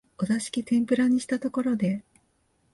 [0.17, 2.03] お座敷天婦羅にしたところで、